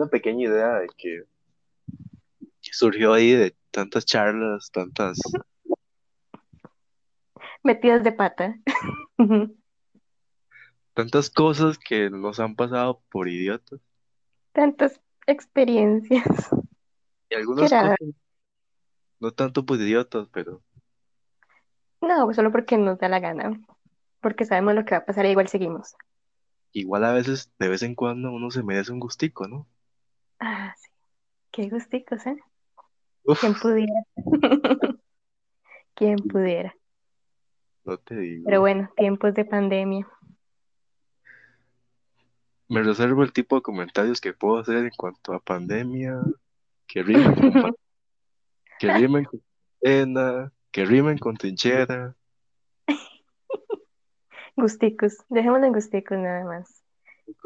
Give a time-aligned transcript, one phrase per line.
[0.00, 1.24] una pequeña idea de que
[2.62, 5.18] surgió ahí de tantas charlas, tantas,
[7.62, 8.56] Metidas de pata.
[10.94, 13.80] tantas cosas que nos han pasado por idiotas.
[14.52, 16.24] Tantas experiencias.
[17.28, 17.96] Y algunas cosas,
[19.20, 20.62] no tanto por idiotas, pero
[22.00, 23.60] No, solo porque nos da la gana.
[24.20, 25.94] Porque sabemos lo que va a pasar y igual seguimos.
[26.72, 29.66] igual a veces, de vez en cuando, uno se merece un gustico, ¿no?
[30.40, 30.88] Ah, sí.
[31.52, 32.36] Qué gusticos, ¿eh?
[33.24, 34.02] Uf, ¿Quién pudiera?
[35.94, 36.74] ¿Quién pudiera?
[37.84, 38.44] no te digo.
[38.46, 40.06] Pero bueno, tiempos de pandemia.
[42.68, 46.20] Me reservo el tipo de comentarios que puedo hacer en cuanto a pandemia,
[46.86, 47.76] que rimen con,
[48.78, 52.14] que rimen con cuarentena, que rimen con trinchera.
[54.56, 55.16] Gusticos.
[55.28, 56.84] Dejémoslo en gusticos nada más.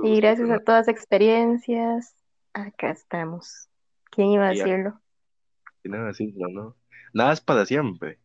[0.03, 2.15] Y gracias a todas las experiencias,
[2.55, 3.69] acá estamos.
[4.11, 5.01] ¿Quién iba a Y a- decirlo?
[5.83, 6.77] Y nada, así, no, no.
[7.13, 8.19] Nada es para siempre.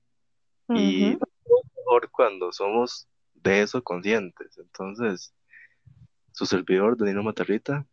[0.69, 1.25] Y Ujú.
[1.25, 4.57] es mejor cuando somos de eso conscientes.
[4.57, 5.33] Entonces,
[6.31, 7.85] su servidor, Danilo Matarrita,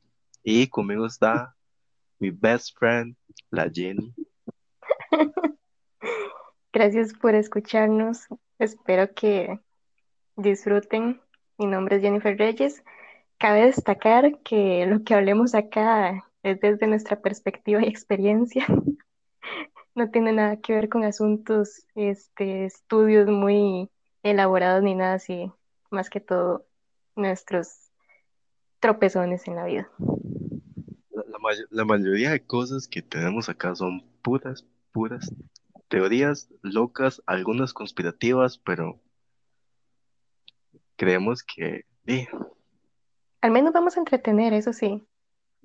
[0.43, 1.57] y conmigo está
[2.19, 3.17] mi best friend,
[3.51, 4.15] la Jenny.
[6.73, 8.27] Gracias por escucharnos.
[8.59, 9.59] Espero que
[10.37, 11.21] disfruten.
[11.59, 12.85] Mi nombre es Jennifer Reyes.
[13.39, 18.67] Cabe destacar que lo que hablemos acá es desde nuestra perspectiva y experiencia.
[19.95, 23.89] No tiene nada que ver con asuntos, este, estudios muy
[24.23, 25.51] elaborados ni nada así.
[25.91, 26.67] Más que todo
[27.15, 27.91] nuestros
[28.79, 29.91] tropezones en la vida.
[31.11, 35.33] La, may- la mayoría de cosas que tenemos acá son puras, puras
[35.89, 39.01] teorías locas, algunas conspirativas, pero
[40.97, 42.29] creemos que, sí,
[43.41, 45.07] Al menos vamos a entretener, eso sí.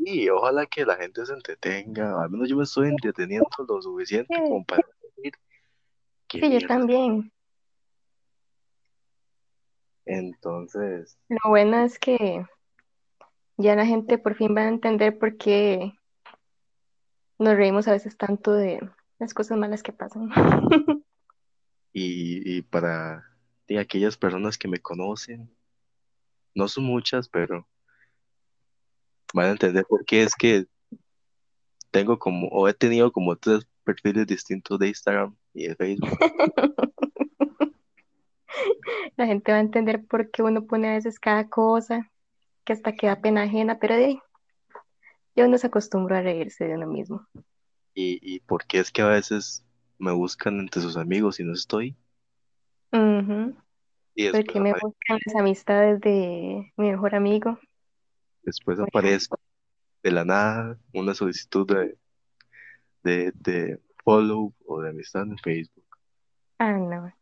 [0.04, 2.22] Y ojalá que la gente se entretenga.
[2.22, 4.42] Al menos yo me estoy entreteniendo lo suficiente Sí.
[4.42, 4.84] como para
[5.16, 5.34] decir
[6.28, 7.32] que Sí, yo también.
[10.06, 12.46] Entonces, Lo bueno es que
[13.58, 15.94] ya la gente por fin va a entender por qué
[17.38, 18.80] nos reímos a veces tanto de
[19.20, 20.30] las cosas malas que pasan.
[21.94, 23.24] y, y para
[23.80, 25.56] aquellas personas que me conocen,
[26.56, 27.68] no son muchas, pero
[29.34, 30.66] van a entender por qué es que
[31.92, 36.10] tengo como, o he tenido como tres perfiles distintos de Instagram y de Facebook.
[39.18, 42.10] La gente va a entender por qué uno pone a veces cada cosa,
[42.64, 44.20] que hasta queda pena ajena, pero de ahí
[45.36, 47.26] ya uno se acostumbró a reírse de uno mismo.
[47.94, 49.66] Y, y por qué es que a veces
[49.98, 51.96] me buscan entre sus amigos y no estoy.
[54.14, 57.58] Y después, Porque me buscan las amistades de mi mejor amigo.
[58.44, 59.40] Después Muy aparezco
[60.04, 61.98] de la nada una solicitud de,
[63.04, 65.86] de, de follow o de amistad en Facebook.
[66.58, 67.14] Ah, no.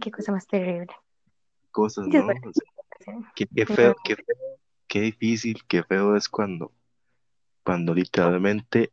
[0.00, 0.92] Qué cosa más terrible.
[1.70, 2.26] Cosas, ¿no?
[2.26, 4.26] O sea, Qué, qué feo, qué feo,
[4.86, 6.72] qué difícil, qué feo es cuando,
[7.64, 8.92] cuando literalmente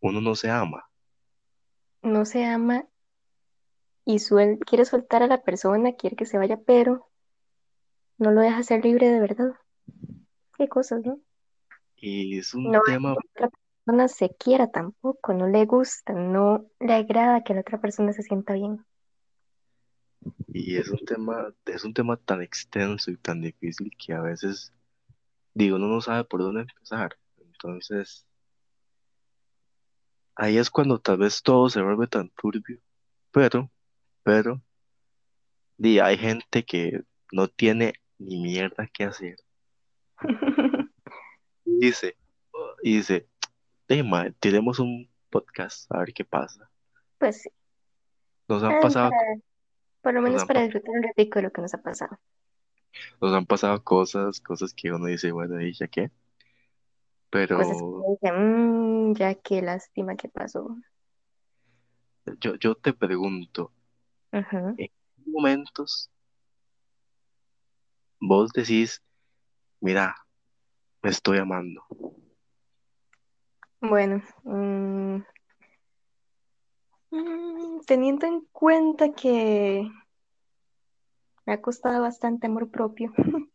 [0.00, 0.84] uno no se ama.
[2.02, 2.84] No se ama
[4.04, 7.08] y suel quiere soltar a la persona, quiere que se vaya, pero
[8.18, 9.54] no lo deja ser libre de verdad.
[10.62, 11.20] Qué cosas, ¿no?
[11.96, 13.50] Y es un No tema, la
[13.84, 18.22] persona se quiera tampoco, no le gusta, no le agrada que la otra persona se
[18.22, 18.86] sienta bien.
[20.52, 24.72] y es un tema, es un tema tan extenso y tan difícil que a veces,
[25.54, 27.18] digo, uno no sabe por dónde empezar.
[27.38, 28.26] Entonces,
[30.34, 32.80] ahí es cuando tal vez todo se vuelve tan turbio.
[33.32, 33.70] Pero,
[34.22, 34.62] pero,
[35.78, 37.02] di, hay gente que
[37.32, 39.36] no tiene ni mierda que hacer.
[41.64, 42.16] Y dice,
[42.82, 43.28] y dice,
[43.88, 46.68] "Ey, mae, tiremos un podcast a ver qué pasa.
[47.18, 47.50] Pues sí,
[48.48, 49.40] Nos han pasado, para-
[50.02, 52.18] por lo nos menos para pa- disfrutar un ratico de lo que nos ha pasado.
[53.20, 56.10] nos han pasado cosas, cosas que uno dice, bueno, ¿y ya qué?
[56.10, 56.18] Cosas
[57.30, 60.76] que Pero uno dice, "Mm, ya qué lástima que pasó.
[62.40, 63.72] yo, yo te pregunto.
[64.32, 64.90] ¿en qué
[65.26, 66.10] momentos
[68.20, 69.02] vos decís,
[69.82, 70.14] mira,
[71.02, 71.84] me estoy amando?
[73.80, 75.16] Bueno, mm,
[77.10, 79.90] mm, teniendo en cuenta que
[81.44, 83.12] me ha costado bastante amor propio,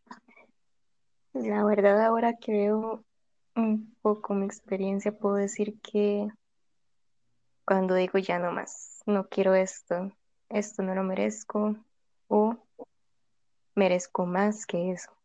[1.34, 3.06] la verdad ahora que veo
[3.56, 6.28] un poco mi experiencia, puedo decir que
[7.66, 10.12] cuando digo ya no más, no quiero esto,
[10.50, 11.78] esto no lo merezco
[12.28, 12.58] o
[13.76, 15.17] merezco más que eso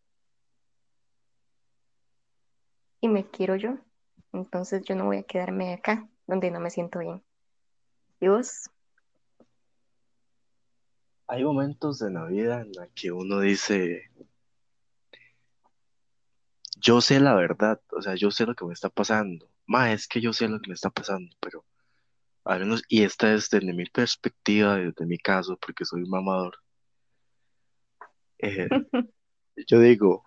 [3.02, 3.76] y me quiero yo.
[4.32, 7.22] Entonces yo no voy a quedarme acá donde no me siento bien.
[8.20, 8.70] ¿Y vos?
[11.26, 14.10] Hay momentos en la vida en la que uno dice,
[16.76, 19.48] yo sé la verdad, o sea, yo sé lo que me está pasando.
[19.66, 21.64] Ma, es que yo sé lo que me está pasando, pero
[22.44, 26.56] al menos, y esta es desde mi perspectiva, desde mi caso, porque soy un mamador.
[28.38, 28.68] eh,
[29.66, 30.24] yo digo,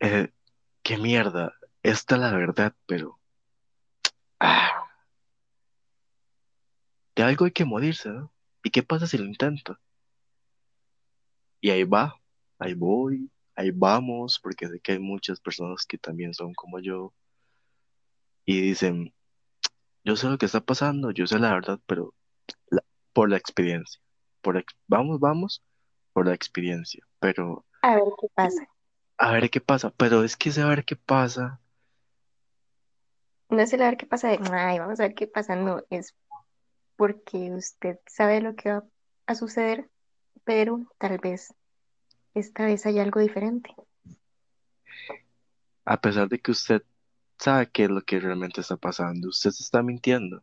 [0.00, 0.30] eh,
[0.82, 3.20] qué mierda, esta es la verdad, pero
[4.40, 4.88] ah,
[7.14, 8.32] de algo hay que morirse, ¿no?
[8.64, 9.78] ¿Y qué pasa si lo intento?
[11.60, 12.20] Y ahí va,
[12.58, 17.14] ahí voy, ahí vamos, porque sé que hay muchas personas que también son como yo
[18.44, 19.14] y dicen,
[20.04, 22.14] yo sé lo que está pasando, yo sé la verdad, pero
[22.70, 24.00] la- por la experiencia,
[24.42, 25.62] por ex- vamos, vamos,
[26.12, 28.66] por la experiencia, pero A ver qué pasa.
[29.18, 31.60] a ver qué pasa, pero es que saber qué pasa,
[33.48, 35.56] No es el a ver qué pasa de, ay, vamos a ver qué pasa.
[35.56, 36.14] No, es
[36.96, 38.84] porque usted sabe lo que va
[39.26, 39.90] a suceder,
[40.44, 41.54] pero tal vez
[42.34, 43.74] esta vez hay algo diferente.
[45.84, 46.82] a pesar de que usted
[47.38, 50.42] sabe qué es lo que realmente está pasando, usted se está mintiendo.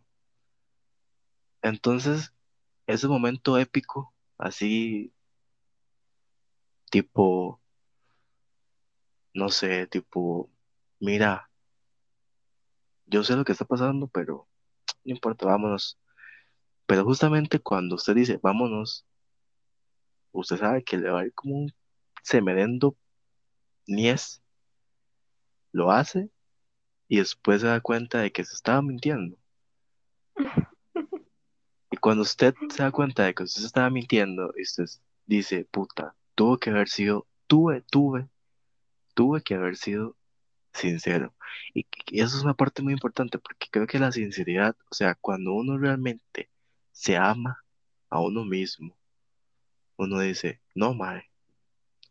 [1.61, 2.33] Entonces,
[2.87, 5.13] ese momento épico, así,
[6.89, 7.59] tipo,
[9.33, 10.49] no sé, tipo,
[10.99, 11.49] mira,
[13.11, 14.47] yo sé lo que está pasando, pero
[15.03, 15.99] no importa, vámonos.
[16.85, 19.05] Pero justamente cuando usted dice, vámonos,
[20.31, 21.73] usted sabe que le va a ir como un
[22.23, 22.95] semerendo
[23.85, 24.41] niés,
[25.73, 26.29] lo hace
[27.09, 29.37] y después se da cuenta de que se estaba mintiendo.
[31.91, 34.85] Y cuando usted se da cuenta de que usted se estaba mintiendo, y usted
[35.25, 38.29] dice, puta, tuvo que haber sido, tuve, tuve,
[39.13, 40.15] tuve que haber sido
[40.73, 41.33] sincero.
[41.73, 45.53] Y, eso es una parte muy importante porque creo que la sinceridad, o sea, cuando
[45.53, 46.49] uno realmente
[46.91, 47.63] se ama
[48.09, 48.97] a uno mismo,
[49.97, 50.93] uno dice, no,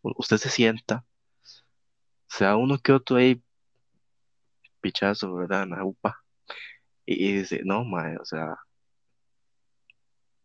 [0.02, 1.04] u- usted se sienta,
[2.28, 3.42] sea uno que otro ahí,
[4.80, 5.66] pichazo, ¿verdad?
[7.06, 8.56] Y, dice, no, mae, o sea,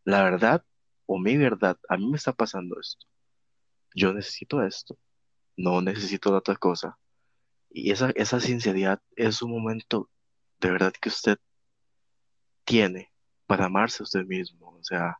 [0.04, 0.64] la verdad
[1.06, 3.06] o mi verdad, a mí me está pasando esto,
[3.96, 4.98] yo necesito esto,
[5.58, 6.98] no necesito la otra cosa.
[7.78, 10.10] Y esa, esa sinceridad es un momento
[10.62, 11.38] de verdad que usted
[12.64, 13.12] tiene
[13.48, 15.20] para amarse a usted mismo, o sea,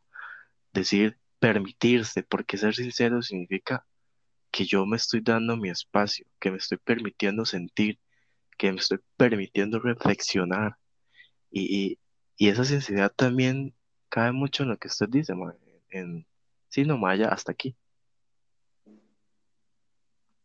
[0.72, 3.86] decir, permitirse, porque ser sincero significa
[4.50, 8.00] que yo me estoy dando mi espacio, que me estoy permitiendo sentir,
[8.56, 10.78] que me estoy permitiendo reflexionar.
[11.50, 11.98] Y, y,
[12.38, 13.74] y esa sinceridad también
[14.08, 15.54] cae mucho en lo que usted dice, ma,
[15.90, 16.26] en,
[16.70, 17.76] sí, no, Maya, hasta aquí.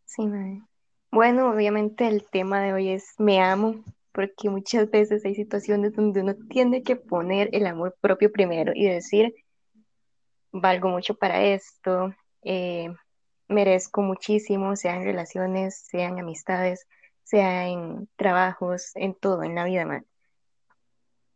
[0.04, 0.70] Sí, mae.
[1.12, 6.22] Bueno, obviamente el tema de hoy es me amo, porque muchas veces hay situaciones donde
[6.22, 9.36] uno tiene que poner el amor propio primero y decir,
[10.54, 12.13] valgo mucho para esto,
[12.44, 12.94] eh,
[13.50, 16.88] merezco muchísimo, sea en relaciones, sea en amistades,
[17.24, 20.04] sea en trabajos, en todo, en la vida, mae.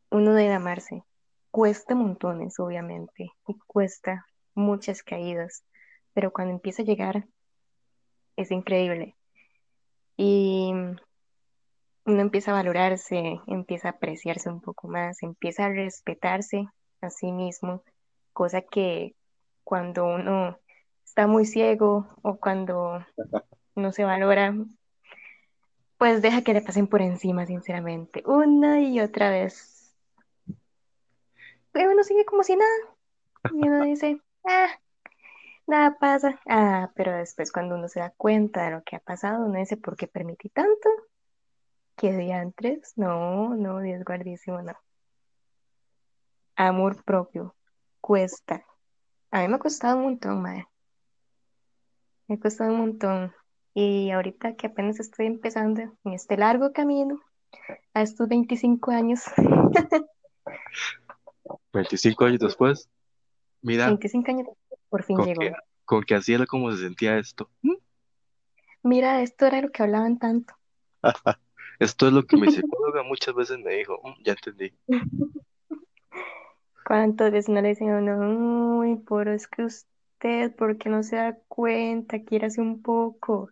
[0.10, 1.04] Uno debe amarse.
[1.52, 5.66] Cuesta montones, obviamente, y cuesta muchas caídas,
[6.14, 7.28] pero cuando empieza a llegar
[8.38, 9.16] es increíble.
[10.18, 10.72] Y
[12.06, 16.68] uno empieza a valorarse, empieza a apreciarse un poco más, empieza a respetarse
[17.02, 17.84] a sí mismo,
[18.34, 19.16] cosa que
[19.64, 20.58] cuando uno
[21.04, 23.06] está muy ciego o cuando
[23.76, 24.56] no se valora,
[25.98, 29.96] pues deja que le pasen por encima, sinceramente, una y otra vez.
[31.72, 32.72] Pero uno sigue como si nada
[33.52, 34.68] y uno dice, ah,
[35.68, 36.40] nada pasa.
[36.48, 39.78] Ah, pero después cuando uno se da cuenta de lo que ha pasado, uno dice,
[39.78, 40.90] ¿por qué permití tanto?
[41.96, 42.94] ¿Qué diantres?
[42.98, 44.74] No, no, Dios guardísimo, no.
[46.56, 47.56] Amor propio.
[48.02, 48.66] Cuesta.
[49.32, 50.68] A mí me ha costado un montón, madre.
[52.28, 53.34] Me ha costado un montón.
[53.74, 57.20] Y ahorita que apenas estoy empezando en este largo camino,
[57.94, 59.24] a estos 25 años,
[61.74, 62.90] 25 años después,
[63.62, 64.48] mira, 25 años,
[64.90, 65.42] por fin con llegó.
[65.42, 65.54] que,
[65.86, 67.50] con que así era como se sentía esto.
[67.62, 67.76] ¿Mm?
[68.84, 70.54] Mira, esto era lo que hablaban tanto.
[71.78, 74.74] Esto es lo que mi psicóloga muchas veces me dijo, "Mm, ya entendí.
[76.86, 81.02] ¿Cuántas veces no le decían a uno, uy, pero es que usted, ¿por qué no
[81.04, 82.24] se da cuenta?
[82.24, 83.50] Quiérase un poco.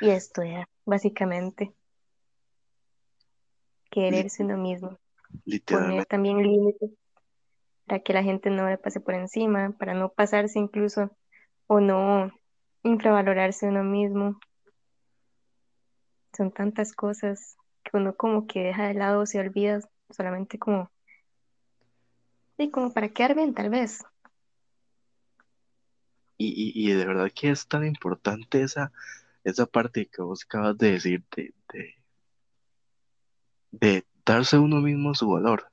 [0.00, 1.74] Y esto era, básicamente,
[3.90, 4.90] quererse uno mismo.
[4.90, 6.06] Poner Literalmente.
[6.06, 6.90] también límites
[7.88, 11.10] para que la gente no le pase por encima, para no pasarse incluso
[11.66, 12.30] o no
[12.82, 14.38] infravalorarse uno mismo.
[16.36, 19.80] Son tantas cosas que uno como que deja de lado, se olvida
[20.10, 20.90] solamente como,
[22.58, 24.04] y como para quedar bien tal vez.
[26.36, 28.92] Y, y, y de verdad que es tan importante esa,
[29.42, 31.94] esa parte que vos acabas de decir, de, de,
[33.72, 35.68] de darse a uno mismo su valor.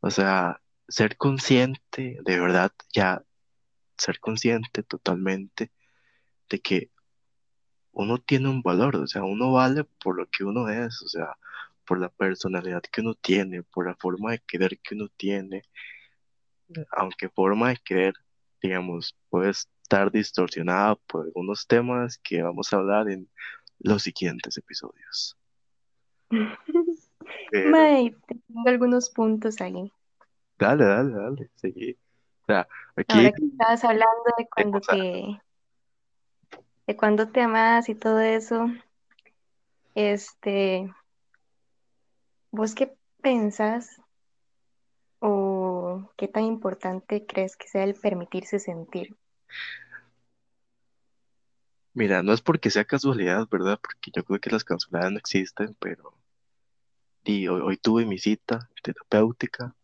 [0.00, 3.22] O sea, ser consciente, de verdad, ya
[3.96, 5.70] ser consciente totalmente
[6.48, 6.90] de que
[7.92, 11.36] uno tiene un valor, o sea, uno vale por lo que uno es, o sea,
[11.86, 15.62] por la personalidad que uno tiene, por la forma de querer que uno tiene,
[16.90, 18.14] aunque forma de querer,
[18.62, 23.28] digamos, puede estar distorsionada por algunos temas que vamos a hablar en
[23.78, 25.36] los siguientes episodios.
[27.50, 29.92] Pero, May, tengo algunos puntos ahí.
[30.58, 31.92] Dale, dale, dale, seguí.
[32.42, 35.42] O sea, aquí, Ahora que estabas hablando de cuando te,
[36.86, 38.66] de cuando te amas y todo eso,
[39.94, 40.92] este,
[42.50, 44.00] ¿vos qué pensás
[45.20, 49.16] o qué tan importante crees que sea el permitirse sentir?
[51.94, 53.78] mira, no es porque sea casualidad, ¿verdad?
[53.80, 56.14] Porque yo creo que las casualidades no existen, pero
[57.24, 59.74] y hoy, hoy tuve mi cita terapéutica,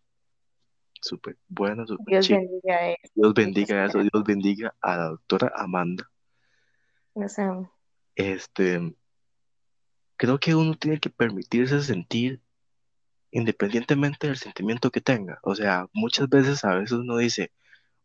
[1.01, 2.39] súper buena, súper Dios chica.
[2.39, 3.13] bendiga eso.
[3.15, 3.99] Dios bendiga eso.
[4.01, 6.11] Dios bendiga a la doctora Amanda.
[7.15, 7.71] O sea,
[8.15, 8.95] Este,
[10.17, 12.41] creo que uno tiene que permitirse sentir
[13.31, 15.39] independientemente del sentimiento que tenga.
[15.43, 17.53] O sea, muchas veces a veces uno dice,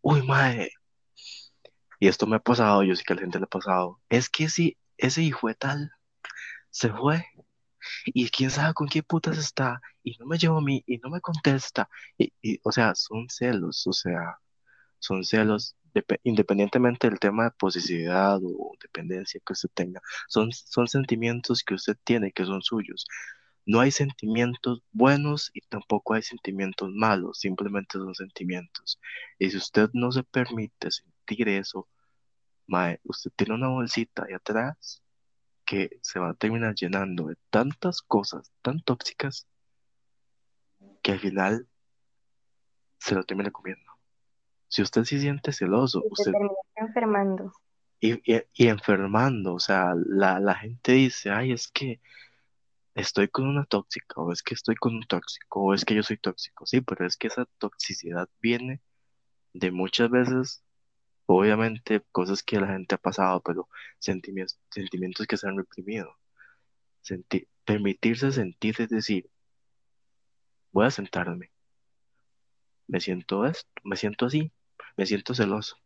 [0.02, 0.72] uy, mae,
[2.00, 4.30] y esto me ha pasado, yo sé que a la gente le ha pasado, es
[4.30, 5.92] que si ese hijo de tal
[6.70, 7.26] se fue
[8.06, 11.10] y quién sabe con qué putas está y no me lleva a mí y no
[11.10, 14.38] me contesta, y, y, o sea, son celos, o sea,
[15.00, 15.76] son celos.
[15.94, 21.76] depe- Independientemente del tema de posesividad o dependencia que usted tenga, son, son sentimientos que
[21.76, 23.06] usted tiene que son suyos.
[23.66, 29.00] No hay sentimientos buenos y tampoco hay sentimientos malos, simplemente son sentimientos.
[29.40, 31.88] Y si usted no se permite sentir eso,
[32.68, 35.03] mae, usted tiene una bolsita ahí atrás
[35.74, 39.48] que se va a terminar llenando de tantas cosas tan tóxicas
[41.02, 41.68] que al final
[43.00, 43.92] se lo termina comiendo.
[44.68, 47.54] Si usted se siente celoso, y te usted terminas enfermando.
[48.00, 52.00] y, y- y enfermando, o sea, la, la gente dice, ay, es que
[52.96, 56.04] estoy con una tóxica, o es que estoy con un tóxico, o es que yo
[56.04, 56.66] soy tóxico.
[56.66, 58.82] Sí, pero es que esa toxicidad viene
[59.54, 60.63] de muchas veces,
[61.36, 66.18] obviamente, cosas que la gente ha pasado, pero sentimientos, sentimientos que se han reprimido.
[67.02, 69.30] Senti- permitirse sentir, es decir,
[70.74, 71.52] voy a sentarme,
[72.88, 74.52] me siento esto, me siento así,
[74.98, 75.78] me siento celoso.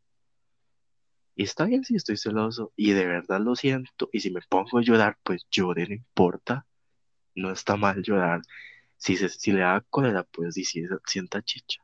[1.36, 4.10] Y está bien si estoy celoso y de verdad lo siento.
[4.12, 6.66] Y si me pongo a llorar, pues llore, no importa.
[7.36, 8.42] No está mal llorar.
[8.98, 11.82] Si, se, si le da cólera, pues sí, sí, sienta chicha.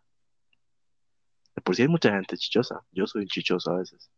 [1.56, 2.82] De por sí hay mucha gente chichosa.
[2.92, 4.10] Yo soy chichosa a veces.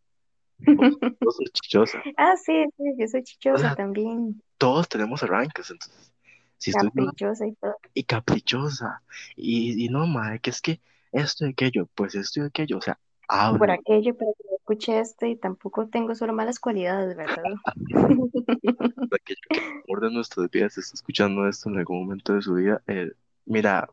[1.19, 2.01] Vos sos chichosa.
[2.17, 5.69] Ah, sí, sí, yo soy O chichosa sea, también, todos tenemos arranques.
[5.69, 6.13] Entonces,
[6.57, 7.75] si estoy llorando caprichosa y todo.
[7.93, 9.01] y caprichosa.
[9.35, 10.79] Y, y no, madre, que es que
[11.11, 12.77] esto y aquello, pues esto y aquello.
[12.77, 13.73] O sea, Por hablo.
[13.73, 17.43] aquello, para que no escuche este y tampoco tengo solo malas cualidades, ¿verdad?
[19.11, 22.81] Aquello que amor de nuestras vidas está escuchando esto en algún momento de su vida.
[22.87, 23.11] eh,
[23.45, 23.87] mira,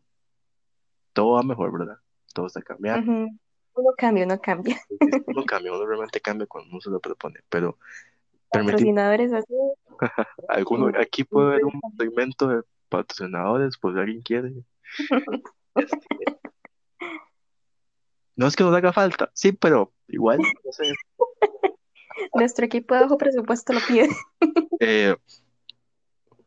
[1.12, 1.99] todo va mejor, ¿verdad?
[2.32, 3.10] Todo está cambiando.
[3.74, 4.78] Uno cambia, uno cambia.
[5.26, 7.40] Uno cambia, uno realmente cambia cuando uno se lo propone.
[7.48, 7.78] Pero
[8.52, 9.54] Patrocinadores así.
[10.48, 14.52] alguno, aquí puede haber un segmento de patrocinadores, pues alguien quiere.
[15.74, 15.96] Este,
[18.36, 20.92] no es que nos haga falta, sí, pero igual, no sé.
[22.34, 24.10] Nuestro equipo de bajo presupuesto lo pide.
[24.80, 25.16] Eh,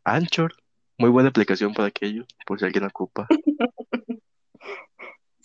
[0.04, 0.54] Anchor,
[1.00, 3.28] muy buena aplicación para aquello, por si alguien la ocupa.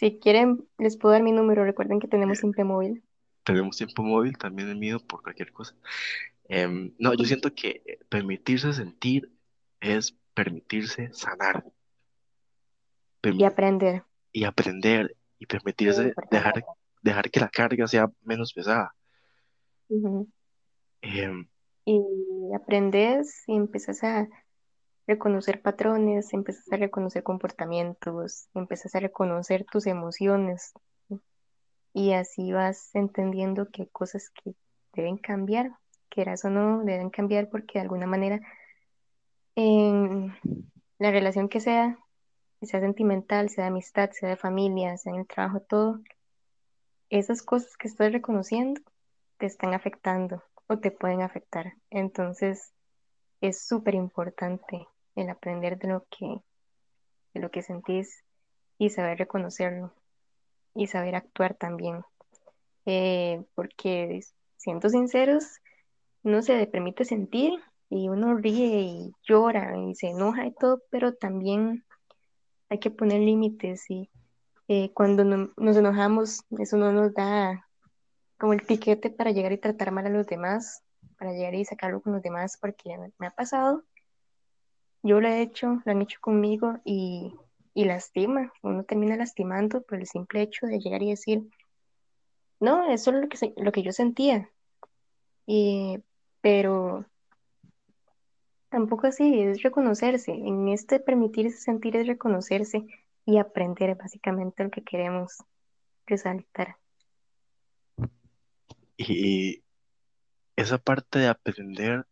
[0.00, 1.62] Si quieren, les puedo dar mi número.
[1.62, 3.02] Recuerden que tenemos simple móvil.
[3.44, 5.74] Tenemos tiempo móvil, también el mío por cualquier cosa.
[6.48, 9.30] Em, no, yo siento que eh, permitirse sentir
[9.78, 11.66] es permitirse sanar
[13.22, 14.04] Y aprender.
[14.32, 16.64] y aprender y permitirse dejar,
[17.02, 18.94] dejar que la carga sea menos pesada.
[21.02, 21.46] Em,
[21.84, 24.26] Y aprendes y empiezas a
[25.06, 30.72] reconocer patrones, empiezas a reconocer comportamientos, empiezas a reconocer tus emociones.
[31.92, 34.54] Y así vas entendiendo que hay cosas que
[34.92, 35.72] deben cambiar,
[36.08, 38.40] quieras o no, deben cambiar porque de alguna manera
[39.56, 40.36] en
[40.98, 41.98] la relación que sea,
[42.62, 46.00] sea sentimental, sea de amistad, sea de familia, sea en el trabajo, todo,
[47.08, 48.80] esas cosas que estás reconociendo
[49.38, 51.74] te están afectando o te pueden afectar.
[51.90, 52.72] Entonces,
[53.40, 56.40] es súper importante el aprender de lo que,
[57.34, 58.24] de lo que sentís
[58.78, 59.92] y saber reconocerlo
[60.74, 62.04] y saber actuar también.
[62.86, 64.20] Eh, porque,
[64.56, 65.60] siendo sinceros,
[66.22, 67.52] no se le permite sentir
[67.88, 71.84] y uno ríe y llora y se enoja y todo, pero también
[72.68, 74.08] hay que poner límites y
[74.68, 77.66] eh, cuando nos enojamos, eso no nos da
[78.38, 80.82] como el tiquete para llegar y tratar mal a los demás,
[81.20, 83.84] para llegar y sacarlo con los demás, porque me ha pasado,
[85.02, 87.34] yo lo he hecho, lo han hecho conmigo y,
[87.74, 91.42] y lastima, uno termina lastimando por el simple hecho de llegar y decir,
[92.58, 94.50] no, eso es lo que, lo que yo sentía,
[95.46, 95.98] y,
[96.40, 97.04] pero
[98.70, 102.86] tampoco así, es reconocerse, en este permitirse sentir es reconocerse
[103.26, 105.44] y aprender básicamente lo que queremos
[106.06, 106.78] resaltar.
[108.96, 109.62] Y
[110.60, 112.06] esa parte de aprender,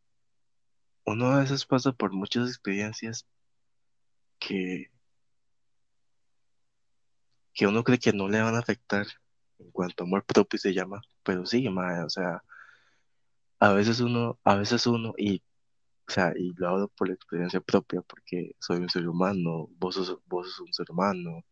[1.04, 3.26] uno a veces pasa por muchas experiencias
[4.38, 4.90] que,
[7.52, 9.06] que uno cree que no le van a afectar
[9.58, 12.42] en cuanto amor propio se llama, pero sí, mae, o sea,
[13.60, 15.42] a veces uno, a veces uno, y,
[16.08, 19.96] o sea, y lo hablo por la experiencia propia, porque soy un ser humano, vos
[19.96, 21.44] sos, vos sos un ser humano,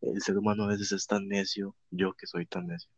[0.00, 2.90] el ser humano a veces es tan necio, yo que soy tan necio,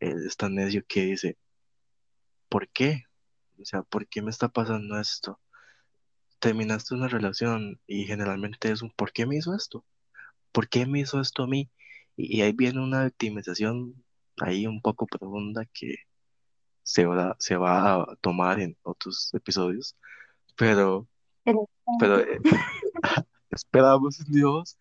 [0.00, 1.38] es tan necio que dice,
[2.54, 3.02] ¿por qué?
[3.60, 5.40] O sea, ¿por qué me está pasando esto?
[6.38, 9.84] Terminaste una relación y generalmente es un ¿por qué me hizo esto?
[10.52, 11.68] ¿Por qué me hizo esto a mí?
[12.14, 14.04] Y, y ahí viene una victimización
[14.40, 15.96] ahí un poco profunda que
[16.84, 19.96] se va, se va a tomar en otros episodios,
[20.54, 21.08] pero,
[21.98, 22.38] pero eh,
[23.50, 24.78] esperamos en Dios,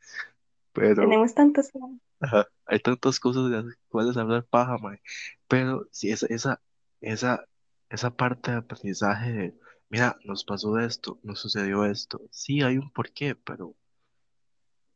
[0.74, 1.72] pero Tenemos tantos...
[2.20, 5.02] ajá, hay tantas cosas de las cuales hablar paja, mae.
[5.48, 6.62] Pero si esa, esa,
[7.02, 7.48] esa,
[7.94, 9.60] esa parte de aprendizaje de,
[9.90, 13.76] mira, nos pasó esto, nos sucedió esto, sí hay un porqué, pero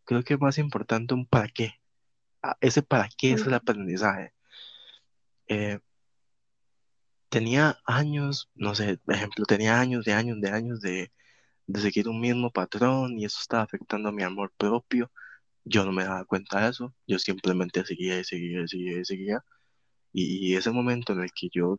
[0.03, 1.73] creo que es más importante un para qué.
[2.41, 4.33] Ah, ese para qué es el aprendizaje.
[5.47, 5.79] Eh,
[7.29, 11.11] tenía años, no sé, por ejemplo, tenía años de años de años de,
[11.67, 15.11] de seguir un mismo patrón y eso estaba afectando mi amor propio.
[15.65, 19.05] Yo no me daba cuenta de eso, yo simplemente seguía y seguía y seguía y
[19.05, 19.45] seguía.
[20.13, 21.77] Y, y ese momento en el que yo,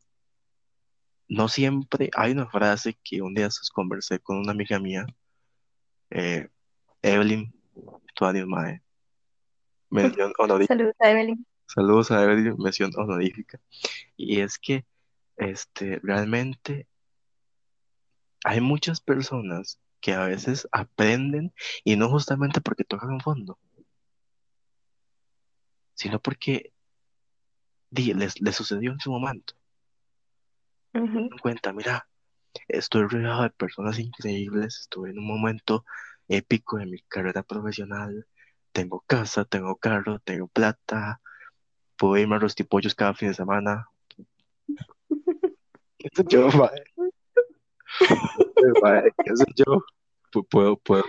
[1.29, 5.07] no siempre, hay una frase que un día conversé con una amiga mía,
[6.11, 6.49] eh,
[7.03, 7.53] Evelyn,
[8.15, 8.83] Tuanis Mae,
[9.91, 10.75] mención honorífica.
[10.75, 11.47] Saludos a Evelyn.
[11.67, 13.61] Saludos a Evelyn, mención honorífica.
[14.17, 14.87] Y es que
[15.37, 16.89] este, realmente
[18.45, 21.53] hay muchas personas que a veces aprenden
[21.85, 23.59] y no justamente porque tocan un fondo,
[25.95, 26.73] sino porque
[27.91, 29.58] les, les sucedió en su momento.
[31.41, 32.09] Cuenta, mira,
[32.69, 35.85] estoy rodeado de personas increíbles, estuve en un momento
[36.29, 38.27] épico de mi carrera profesional,
[38.73, 41.21] tengo casa, tengo carro, tengo plata,
[41.97, 43.89] puedo irme a los tipollos cada fin de semana.
[45.99, 46.49] ¿Qué sé yo?
[48.83, 49.83] Mae, ¿Qué sé yo?
[50.33, 51.05] Pu- Puedo, puedo,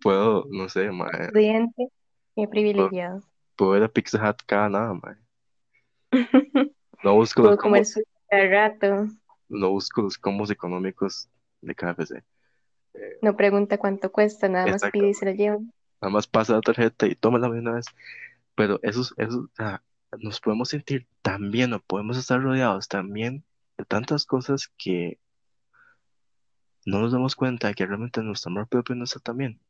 [0.00, 1.88] puedo, no sé, mae, Estudiante,
[2.36, 3.22] qué privilegiado.
[3.56, 5.16] puedo ir a Pizza Hut cada nada, mae.
[7.02, 9.06] No busco Puedo comer sushi al rato.
[9.50, 11.28] No busco los combos económicos
[11.60, 12.24] de KFC.
[13.22, 15.72] No pregunta cuánto cuesta, nada más pide y se lo llevan.
[16.00, 17.86] Nada más pasa la tarjeta y tómala de una vez.
[18.54, 19.48] Pero eso, es- eso,
[20.18, 23.44] nos podemos sentir tan bien o podemos estar rodeados también
[23.76, 25.18] de tantas cosas que
[26.86, 29.60] no nos damos cuenta de que realmente nuestro amor propio no está tan bien.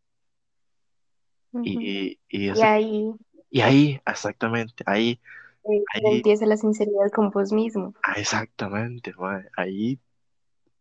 [1.62, 3.12] Y, y, Y ese- ahí
[3.50, 5.20] y ahí, exactamente, ahí,
[5.64, 7.94] eh, ahí, empieza la sinceridad con vos mismo.
[8.02, 10.00] ah, exactamente, mae, ahí,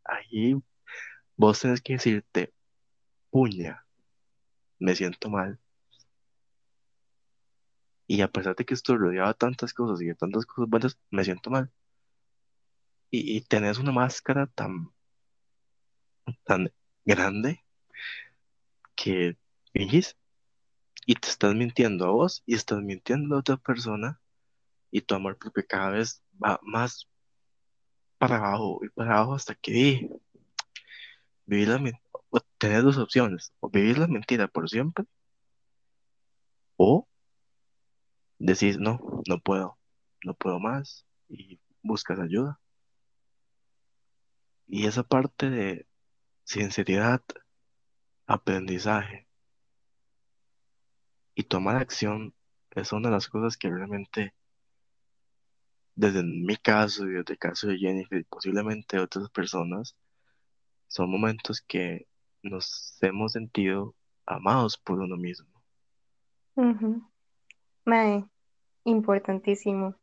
[0.03, 0.55] ahí
[1.35, 2.53] vos tenés que decirte,
[3.29, 3.85] puña,
[4.79, 5.59] me siento mal.
[8.07, 10.97] Y a pesar de que estoy rodeado de tantas cosas y de tantas cosas buenas,
[11.11, 11.71] me siento mal.
[13.11, 14.91] Y, y tenés una máscara tan,
[16.43, 16.71] tan
[17.05, 17.63] grande
[18.95, 19.37] que
[19.71, 20.17] fingís
[21.05, 24.19] y te estás mintiendo a vos y estás mintiendo a otra persona
[24.91, 27.07] y tu amor propio cada vez va más
[28.17, 30.09] para abajo y para abajo hasta que di,
[31.45, 31.99] vivir la
[32.29, 35.05] o tenés dos opciones, o vivir la mentira por siempre
[36.77, 37.07] o
[38.37, 39.77] decís no, no puedo,
[40.23, 42.59] no puedo más y buscas ayuda.
[44.65, 45.87] Y esa parte de
[46.43, 47.21] sinceridad,
[48.27, 49.27] aprendizaje
[51.35, 52.33] y tomar acción
[52.71, 54.33] es una de las cosas que realmente,
[55.99, 59.97] desde mi caso y desde el caso de Jennifer y posiblemente otras personas,
[60.87, 62.07] son momentos que
[62.41, 65.49] nos hemos sentido amados por uno mismo.
[66.55, 67.03] Ujú.
[67.83, 68.23] Mae,
[68.85, 69.95] importantísimo.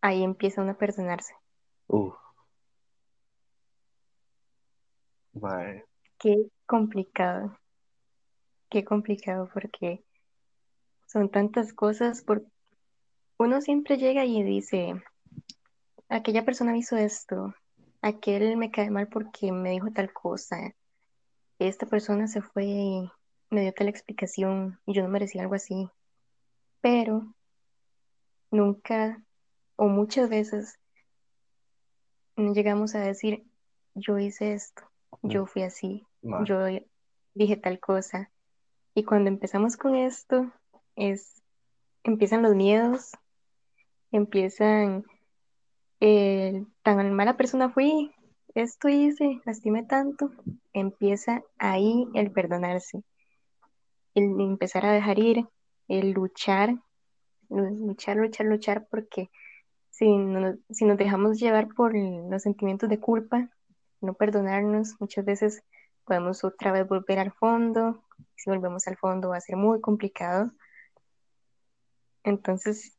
[0.00, 1.32] Ahí empieza uno a perdonarse.
[1.86, 2.14] Uf.
[5.34, 5.84] Mae,
[6.18, 7.56] Qué complicado.
[8.68, 10.02] Qué complicado porque
[11.06, 12.22] son tantas cosas.
[12.22, 12.44] Por...
[13.38, 14.94] Uno siempre llega y dice,
[16.08, 17.54] aquella persona hizo esto,
[18.00, 20.74] aquel me cae mal porque me dijo tal cosa,
[21.58, 23.10] esta persona se fue y
[23.50, 25.88] me dio tal explicación y yo no merecía algo así.
[26.80, 27.34] Pero
[28.50, 29.22] nunca
[29.76, 30.78] o muchas veces
[32.36, 33.44] no llegamos a decir,
[33.94, 34.82] yo hice esto,
[35.22, 36.58] yo fui así, yo
[37.34, 38.30] dije tal cosa.
[38.94, 40.50] Y cuando empezamos con esto,
[40.96, 41.42] es,
[42.02, 43.12] empiezan los miedos,
[44.16, 45.04] empiezan
[46.00, 48.12] el tan mala persona fui,
[48.54, 50.30] esto hice, lastimé tanto,
[50.72, 53.02] empieza ahí el perdonarse,
[54.14, 55.44] el empezar a dejar ir,
[55.88, 56.76] el luchar,
[57.48, 59.30] luchar, luchar, luchar, porque
[59.90, 63.50] si, no- si nos dejamos llevar por los sentimientos de culpa,
[64.00, 65.62] no perdonarnos, muchas veces
[66.04, 68.02] podemos otra vez volver al fondo,
[68.36, 70.52] si volvemos al fondo va a ser muy complicado.
[72.24, 72.95] Entonces,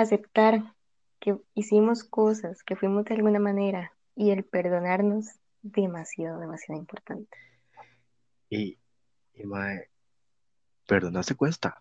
[0.00, 0.74] aceptar
[1.20, 5.26] que hicimos cosas, que fuimos de alguna manera y el perdonarnos,
[5.62, 7.36] demasiado, demasiado importante.
[8.50, 8.78] y,
[9.34, 9.90] y mae,
[10.86, 11.78] perdonarse cuesta.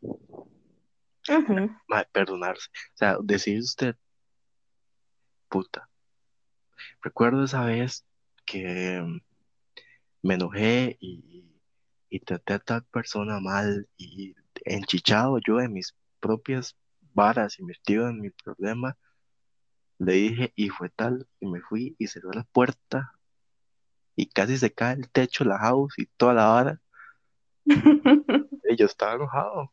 [1.29, 2.67] Ujú, Mae, perdonarse.
[2.93, 3.95] O sea, decir usted,
[5.49, 5.89] puta.
[7.01, 8.05] Recuerdo esa vez
[8.45, 9.21] que mm,
[10.23, 11.45] me enojé y,
[12.09, 16.75] y traté a tal persona mal y enchichado yo de mis propias
[17.17, 18.95] varas y metido en mi problema,
[19.97, 23.11] le dije y fue tal y me fui y cerré la puerta.
[24.15, 26.81] Y casi se cae el techo, la house y toda la vara.
[28.69, 29.71] Y yo estaba enojado,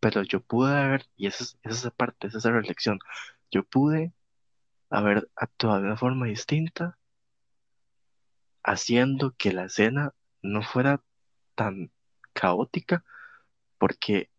[0.00, 2.98] pero yo pude haber, y esa es, esa es esa parte, esa es la reflexión,
[3.50, 4.14] yo pude
[4.88, 6.98] haber actuado de una forma distinta,
[8.62, 11.02] haciendo que la escena no fuera
[11.54, 11.92] tan
[12.32, 13.04] caótica,
[13.76, 14.31] porque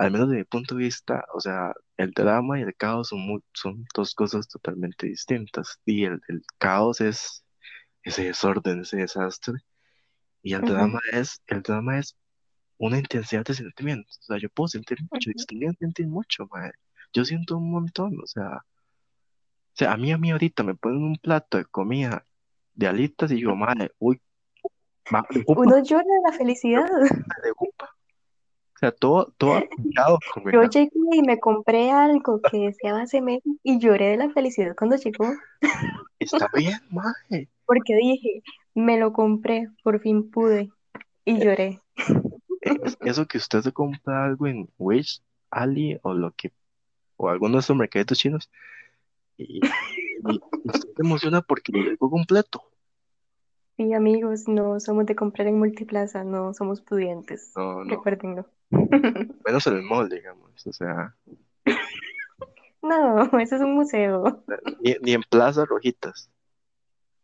[0.00, 3.20] al menos desde mi punto de vista, o sea, el drama y el caos son,
[3.20, 7.44] muy- son dos cosas totalmente distintas, y el, el caos es
[8.02, 9.58] ese desorden, ese desastre,
[10.42, 12.16] y el drama es, el drama es
[12.78, 16.72] una intensidad de sentimientos, o sea, yo puedo sentir mucho, y sentir mucho, mae.
[17.12, 21.02] Yo siento un montón, o sea, o sea, a mí a mí ahorita me ponen
[21.02, 22.24] un plato de comida
[22.72, 24.18] de alitas y digo, madre, uy,
[25.30, 26.86] de jupa, Uno llora de la felicidad.
[27.44, 27.90] de jupa.
[28.80, 30.18] Sea, todo, todo aplicado
[30.52, 34.74] Yo llegué y me compré algo que deseaba hace meses y lloré de la felicidad
[34.76, 35.26] cuando llegó,
[36.18, 37.48] Está bien, madre.
[37.66, 38.42] porque dije,
[38.74, 40.70] me lo compré, por fin pude,
[41.26, 41.80] y lloré.
[42.62, 46.52] Es- eso que usted se compra algo en Wish, Ali o lo que,
[47.16, 48.50] o algunos de estos mercaditos chinos,
[49.36, 49.60] y,
[50.26, 52.62] y usted se emociona porque le llegó completo.
[53.80, 58.44] Sí, amigos, no somos de comprar en multiplaza, no somos pudientes, No, no, recuérdenlo.
[58.70, 60.66] menos en el mall, digamos.
[60.66, 61.16] O sea,
[62.82, 64.44] No, eso es un museo.
[64.82, 66.30] ni, ni en Plaza Rojitas.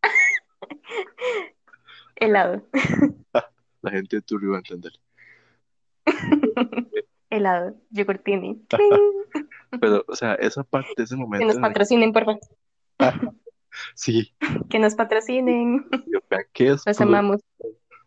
[2.17, 2.63] Helado,
[3.83, 4.93] La gente de Turrio va a entender.
[7.29, 8.65] helado, yogurtini.
[9.79, 12.41] Pero, o sea, esa parte, ese Que momento nos en el patrocinen, por favor.
[13.95, 14.35] Sí,
[14.69, 15.87] Que nos patrocinen.
[16.07, 16.21] yo,
[16.55, 17.41] es Los amamos.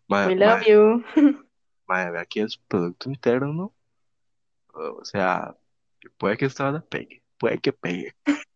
[0.08, 1.04] ma- We love you.
[1.86, 3.72] ma- vea que es producto interno.
[4.72, 5.56] O sea,
[6.18, 8.14] puede que esta hora pegue, puede que pegue.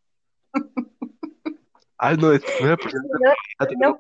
[1.99, 2.43] Ay, no, es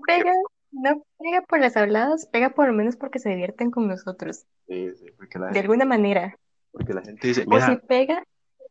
[0.06, 0.32] pega,
[0.72, 4.90] no pega por las habladas, pega por lo menos porque se divierten con nosotros, sí,
[4.96, 6.36] sí, porque la de gente, alguna manera.
[6.72, 8.24] porque la gente dice, O si mira, pega,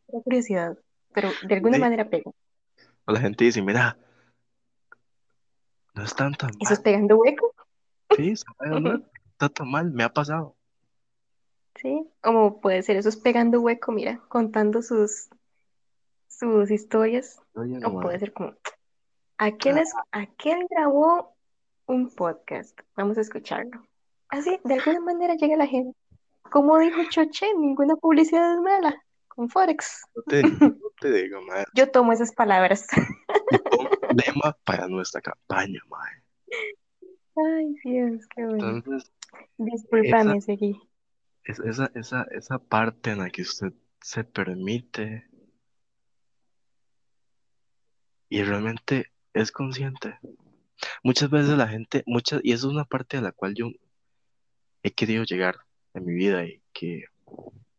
[0.07, 0.77] por curiosidad,
[1.13, 2.31] pero de alguna sí, manera pega.
[3.05, 3.97] o la gente dice, mira,
[5.93, 7.53] no están tan Eso es mal, pegando hueco,
[8.15, 9.01] sí, no
[9.31, 10.55] está tan mal, me ha pasado.
[11.75, 12.07] ¿sí?
[12.21, 15.29] Como puede ser, eso es pegando hueco, mira, contando sus,
[16.27, 17.41] sus historias.
[17.55, 18.53] Oye, no, O puede ser como,
[19.37, 21.35] aquel, es, aquel grabó
[21.85, 23.83] un podcast, vamos a escucharlo.
[24.29, 25.97] Así, de alguna manera llega la gente.
[26.51, 30.05] Como dijo Choche, ninguna publicidad es mala, con Forex.
[30.15, 32.87] no te, no te digo, ma, Yo tomo esas palabras.
[34.13, 35.97] Un lema para nuestra campaña, ma.
[37.35, 38.69] Ay, Dios, qué bueno.
[38.77, 39.11] Entonces,
[39.57, 40.79] Discúlpame, seguí.
[41.43, 45.25] es- esa, esa, esa parte en la que usted se permite
[48.29, 50.17] y realmente es consciente,
[51.01, 53.67] Muchas veces la gente, muchas, y eso es una parte a la cual yo
[54.83, 55.55] he querido llegar
[55.93, 57.05] en mi vida y que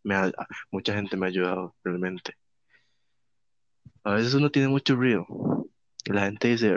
[0.03, 0.33] me ha-
[0.71, 2.35] mucha gente me ha ayudado realmente.
[4.05, 5.27] A veces uno tiene mucho ruido
[6.05, 6.77] y la gente dice,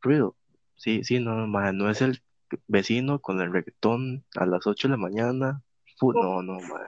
[0.00, 0.36] ruido,
[0.74, 2.22] sí, sí, no, ma, no es el
[2.68, 5.62] vecino con el reggaetón a las 8 de la mañana,
[5.96, 6.86] fu- no, no, ma,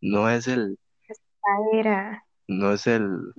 [0.00, 0.78] no es el,
[1.72, 3.34] Era, no es el,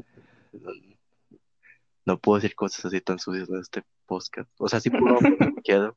[2.06, 4.50] no puedo decir cosas así tan sucias en este podcast.
[4.58, 5.18] O sea, sí puedo,
[5.64, 5.96] quiero.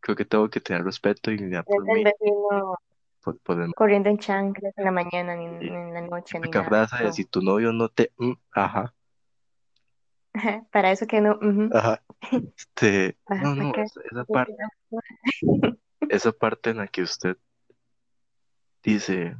[0.00, 2.76] Creo que tengo que tener respeto y dignidad por mí, vecino
[3.22, 6.64] por, por el- corriendo en chanclas en la mañana, ni, en la noche, ni nada.
[6.68, 8.94] frase de si tu novio no te, mm, ajá,
[10.72, 11.38] Para eso que no.
[11.72, 12.02] ajá,
[12.56, 14.56] este, no, ¿para no, esa, esa parte,
[16.08, 17.36] esa parte en la que usted
[18.82, 19.36] dice,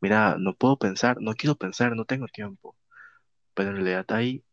[0.00, 2.76] mira, no puedo pensar, no quiero pensar, no tengo tiempo,
[3.54, 4.44] pero en realidad ahí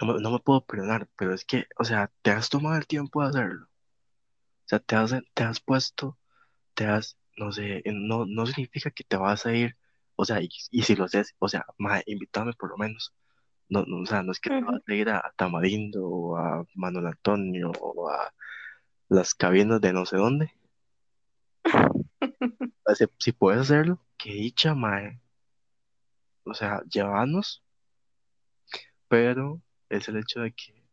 [0.00, 2.86] no me, no me puedo perdonar, pero es que, o sea, te has tomado el
[2.86, 6.18] tiempo de hacerlo, o sea, te has, te has puesto,
[6.74, 9.76] te has, no sé, no, no significa que te vas a ir,
[10.16, 13.12] o sea, y, y si lo haces, o sea, ma, invítame por lo menos,
[13.68, 16.64] no, no, o sea, no es que te vas a ir a, Tamarindo o a
[16.74, 18.32] Manuel Antonio o a
[19.08, 20.52] las cabinas de no sé dónde,
[23.18, 25.20] si puedes hacerlo, que dicha, mae,
[26.44, 27.62] o sea, llévanos,
[29.08, 30.84] pero es el hecho de que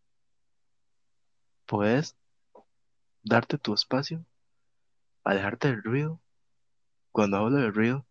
[1.66, 2.16] puedes
[3.24, 4.26] darte tu espacio,
[5.24, 6.20] alejarte del ruido.
[7.12, 8.06] Cuando hablo del ruido,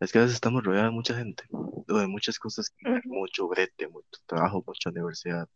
[0.00, 3.48] es que a veces estamos rodeados de mucha gente, o de muchas cosas, que mucho
[3.48, 5.48] brete, mucho trabajo, mucha universidad,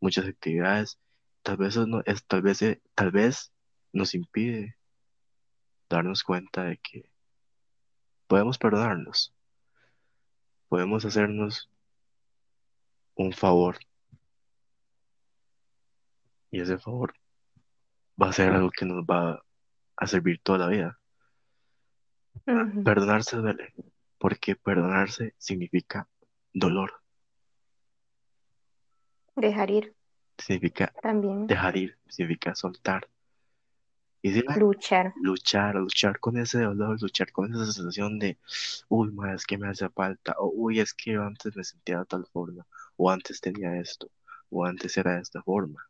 [0.00, 0.98] muchas actividades.
[1.42, 3.52] Tal vez eso no, es, tal vez, eh, tal vez
[3.92, 4.76] nos impide
[5.90, 7.10] darnos cuenta de que
[8.26, 9.34] podemos perdonarnos,
[10.68, 11.70] podemos hacernos
[13.14, 13.78] un favor,
[16.50, 17.14] y ese favor
[18.20, 19.42] va a ser algo que nos va
[19.96, 20.98] a servir toda la vida.
[22.84, 23.74] Perdonarse duele,
[24.18, 26.08] porque perdonarse significa
[26.52, 26.92] dolor,
[29.34, 29.94] Dejar ir
[30.38, 31.46] significa también.
[31.46, 33.08] dejar ir, significa soltar.
[34.22, 35.12] Y si la- Luchar.
[35.20, 38.38] luchar, luchar con ese dolor, luchar con esa sensación de,
[38.88, 42.06] uy, ma, es que me hace falta, o uy, es que antes me sentía de
[42.06, 42.64] tal forma,
[42.96, 44.08] o antes tenía esto,
[44.50, 45.84] o antes era de esta forma.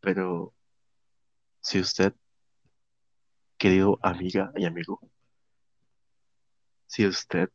[0.00, 0.52] Pero
[1.60, 2.12] si usted,
[3.64, 5.00] querido amiga y amigo,
[6.86, 7.48] si usted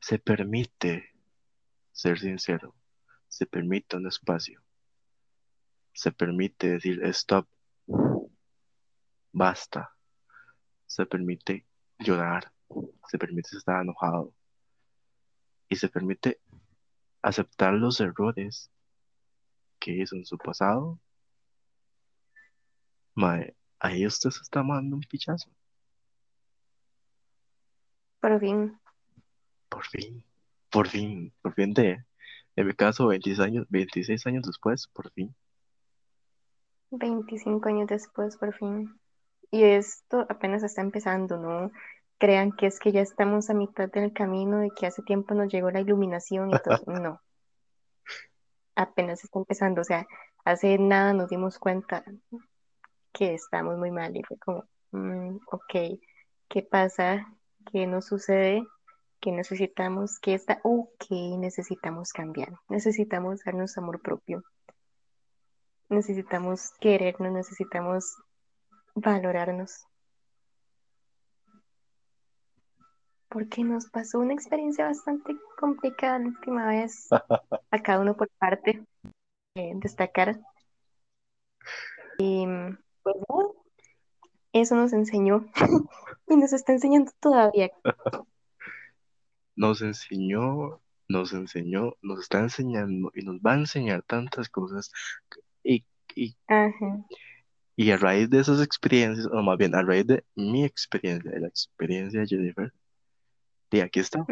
[0.00, 1.12] se permite
[1.92, 2.74] ser sincero,
[3.28, 4.62] se permite un espacio,
[5.92, 7.46] se permite decir stop,
[9.32, 9.94] basta,
[10.86, 11.66] se permite
[11.98, 12.50] llorar,
[13.10, 14.32] se permite estar enojado
[15.68, 16.40] y se permite
[17.20, 18.70] aceptar los errores
[19.78, 20.98] que hizo en su pasado,
[23.14, 23.54] mae,
[23.84, 25.50] ahí usted se está mandando un pichazo,
[28.20, 28.80] Por fin.
[29.68, 30.24] por fin,
[30.70, 32.04] por fin, por fin de,
[32.56, 35.34] en mi caso, 26 años, 26 años después, por fin.
[36.90, 38.98] 25 años después, por fin.
[39.50, 41.70] Y esto apenas está empezando, ¿no?
[42.18, 45.52] Crean que es que ya estamos a mitad del camino y que hace tiempo nos
[45.52, 46.82] llegó la iluminación y todo.
[46.86, 47.20] No,
[48.76, 49.82] apenas está empezando.
[49.82, 50.06] O sea,
[50.44, 52.04] hace nada nos dimos cuenta
[53.14, 55.98] que estamos muy mal y fue como, mm, ok,
[56.48, 57.26] ¿qué pasa?
[57.72, 58.66] ¿Qué nos sucede?
[59.20, 60.18] ¿Qué necesitamos?
[60.20, 60.60] ¿Qué está?
[60.64, 61.06] Ok,
[61.38, 62.52] necesitamos cambiar.
[62.68, 64.42] Necesitamos darnos amor propio.
[65.88, 68.16] Necesitamos querernos, necesitamos
[68.94, 69.86] valorarnos.
[73.28, 77.08] Porque nos pasó una experiencia bastante complicada la última vez,
[77.70, 78.84] a cada uno por parte,
[79.54, 80.38] eh, destacar.
[82.18, 82.46] Y
[83.04, 83.48] pues nada,
[84.52, 85.46] eso nos enseñó.
[86.26, 87.70] Y nos está enseñando todavía.
[89.56, 94.90] Nos enseñó, nos enseñó, nos está enseñando y nos va a enseñar tantas cosas
[95.62, 97.04] y, y, Ajá.
[97.76, 101.40] y a raíz de esas experiencias, o más bien a raíz de mi experiencia, de
[101.40, 102.72] la experiencia de Jennifer,
[103.70, 104.24] y aquí está,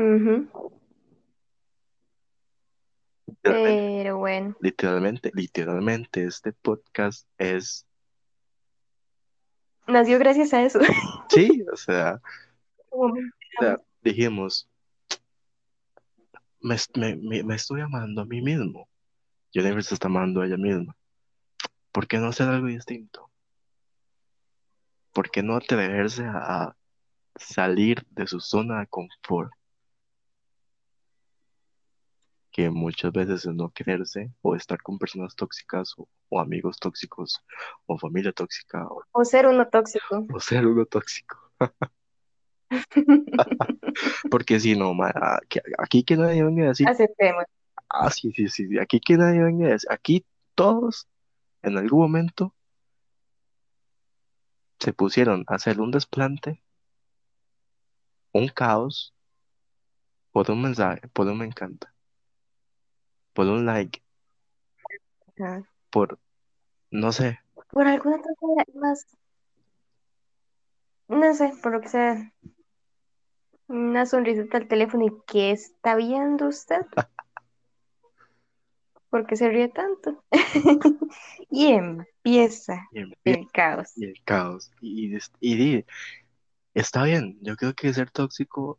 [3.42, 7.86] Pero bueno, literalmente, literalmente este podcast es,
[9.86, 10.80] nació gracias a eso.
[11.28, 12.20] sí, o sea,
[12.88, 14.68] Como o sea, dijimos,
[16.60, 18.88] me, me, me, me estoy amando a mí mismo,
[19.52, 20.96] Jennifer se está amando a ella misma,
[21.92, 23.28] ¿por qué no hacer algo distinto?
[25.12, 26.74] ¿Por qué no atreverse a
[27.36, 29.52] salir de su zona de confort?
[32.52, 37.42] Que muchas veces es no quererse o estar con personas tóxicas o, o amigos tóxicos
[37.86, 40.26] o familia tóxica o, O ser uno tóxico.
[40.32, 41.38] o ser uno tóxico.
[44.30, 45.12] Porque si no, ma,
[45.42, 47.44] aquí, aquí que nadie venga a decir, Aceptemos.
[47.88, 51.08] ah, sí, sí, sí, aquí que nadie venga a decir, aquí todos
[51.62, 52.54] en algún momento
[54.78, 56.62] se pusieron a hacer un desplante,
[58.32, 59.14] un caos,
[60.32, 61.91] por un mensaje, por un me encanta,
[63.32, 64.02] por un like,
[65.38, 65.68] Ajá.
[65.90, 66.18] por,
[66.90, 67.38] no sé,
[67.70, 69.06] Por alguna cosa más,
[71.08, 72.32] no sé, por lo que sea,
[73.66, 76.86] una sonrisita al teléfono y ¿qué está viendo usted?
[79.08, 80.24] ¿Por qué se ríe tanto?
[81.54, 83.92] Y empieza y empieza el caos.
[83.94, 84.70] y el caos.
[84.80, 85.84] Y, y,
[86.72, 88.78] está bien, yo creo que ser tóxico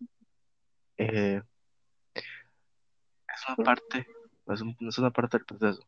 [0.98, 1.39] eh,
[2.16, 4.08] es una parte,
[4.54, 5.82] es, un- es una parte del proceso.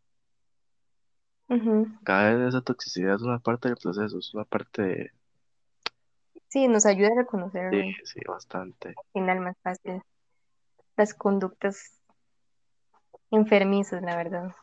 [1.48, 1.88] Ujú.
[2.04, 5.12] Caer en esa toxicidad es una parte del proceso, es una parte de,
[6.50, 7.82] Sí, nos ayuda a reconocerlo.
[7.82, 8.90] sí, sí, bastante.
[8.90, 10.02] Al final más fácil.
[10.96, 12.00] Las conductas
[13.32, 14.56] enfermizas, la verdad.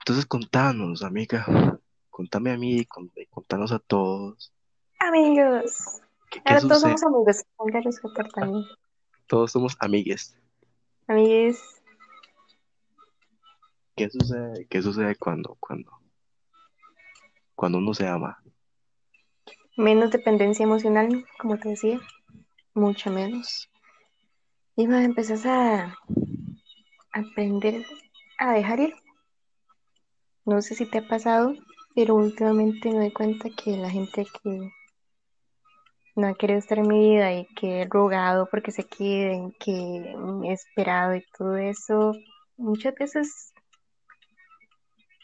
[0.00, 1.44] Entonces contanos, amiga,
[2.10, 4.52] contame a mí, y contanos a todos,
[5.00, 6.00] Amigos.
[6.30, 7.42] ¿qué, qué Ahora todos somos amigos.
[7.56, 8.64] Ponga a respetar también.
[9.26, 10.36] Todos somos amigues.
[11.08, 11.82] Amigues.
[13.96, 14.66] ¿Qué sucede?
[14.68, 15.92] ¿Qué sucede cuando, cuando,
[17.54, 18.42] cuando uno se ama?
[19.76, 22.00] Menos dependencia emocional, como te decía.
[22.74, 23.70] Mucho menos.
[24.74, 25.96] Y va, empezás a
[27.12, 27.86] aprender
[28.38, 28.94] a dejar ir.
[30.44, 31.54] No sé si te ha pasado,
[31.94, 34.72] pero últimamente me doy cuenta que la gente que
[36.16, 39.72] no ha querido estar en mi vida y que he rogado porque se queden, que
[40.44, 42.12] he esperado y todo eso,
[42.56, 43.53] muchas veces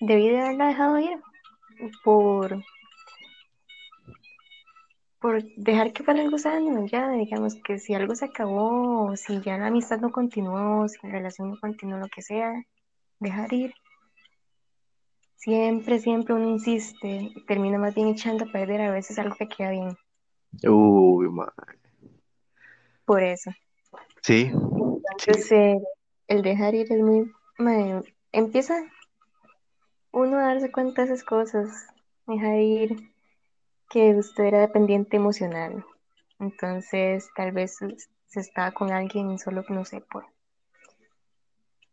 [0.01, 1.21] debí de haberla dejado ir
[2.03, 2.63] por,
[5.21, 9.59] por dejar que fuera algo sano, ya, digamos que si algo se acabó, si ya
[9.59, 12.65] la amistad no continuó, si la relación no continuó, lo que sea,
[13.19, 13.75] dejar ir.
[15.37, 19.49] Siempre, siempre uno insiste y termina más bien echando a perder a veces algo que
[19.49, 19.97] queda bien.
[20.69, 21.53] Uy, ma.
[23.07, 23.51] Por eso.
[24.23, 25.79] Sí, sí, Entonces, eh,
[26.29, 27.31] el dejar ir es muy...
[27.59, 28.85] mae, empieza
[30.21, 31.87] uno darse cuenta de esas cosas.
[32.27, 33.13] Dejar ir
[33.89, 35.85] que usted era dependiente emocional.
[36.39, 37.79] Entonces, tal vez
[38.27, 40.27] se estaba con alguien solo, no sé, por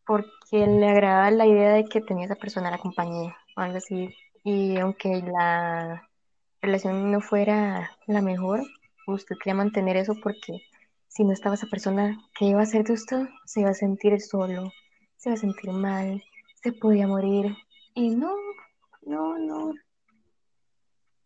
[0.07, 4.15] porque le agradaba la idea de que tenía esa persona la compañía o algo así.
[4.43, 6.09] Y aunque la
[6.61, 8.61] relación no fuera la mejor,
[9.05, 10.61] usted quería mantener eso porque
[11.09, 13.27] si no estaba esa persona, ¿qué iba a hacer de usted?
[13.45, 14.71] Se iba a sentir solo,
[15.17, 16.23] se iba a sentir mal,
[16.55, 17.53] se podía morir.
[17.97, 18.35] Y no,
[19.01, 19.73] no, no.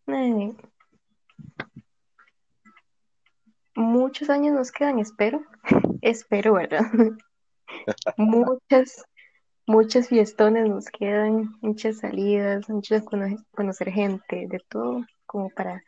[0.06, 0.54] Eh,
[3.74, 5.42] muchos años nos quedan, espero.
[6.00, 6.80] espero, ¿verdad?
[8.16, 9.04] Muchas,
[9.66, 15.82] muchas fiestones nos quedan, muchas salidas, muchas cono- conocer gente, de todo, como para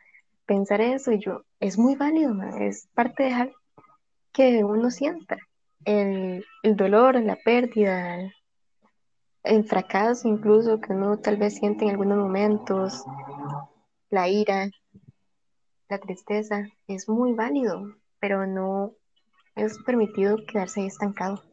[0.45, 1.11] pensar eso.
[1.11, 3.53] Y yo, es muy válido, es parte de
[4.33, 5.37] que uno sienta
[5.85, 8.31] el, el dolor, la pérdida,
[9.45, 13.03] el fracaso incluso que uno tal vez siente en algunos momentos,
[14.09, 14.69] la ira,
[15.89, 18.93] la tristeza, es muy válido, pero no
[19.55, 21.43] es permitido quedarse ahí estancado.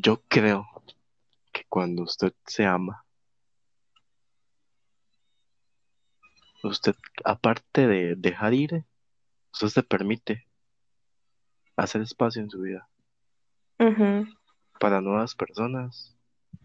[0.00, 0.66] yo creo
[1.52, 3.04] que cuando usted se ama,
[6.62, 8.84] usted, aparte de dejar ir,
[9.52, 10.46] usted se permite
[11.76, 12.87] hacer espacio en su vida
[13.80, 14.26] Ujú.
[14.80, 16.16] para nuevas personas,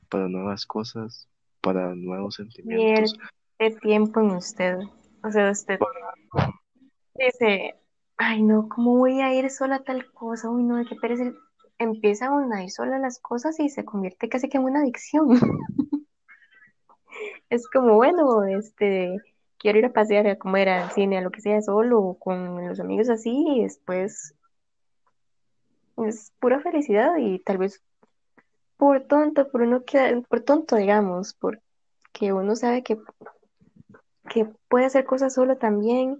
[0.09, 1.27] para nuevas cosas,
[1.61, 3.13] para nuevos sentimientos.
[3.57, 4.77] Pierde tiempo en usted.
[5.23, 5.79] O sea, usted
[7.15, 7.75] dice,
[8.17, 10.49] ay no, ¿cómo voy a ir sola a tal cosa?
[10.49, 11.31] Uy, no, qué pereza.
[11.77, 14.79] Empieza uno a ir sola a las cosas y se convierte casi que en una
[14.79, 15.27] adicción.
[17.49, 19.15] Es como, bueno, este,
[19.59, 22.67] quiero ir a pasear, a comer al cine, a lo que sea, solo o con
[22.67, 24.33] los amigos así, y después
[25.97, 27.81] es pura felicidad y tal vez
[28.77, 32.97] por tonto, por uno que, por tonto, digamos, porque uno sabe que,
[34.29, 36.19] que puede hacer cosas solo también,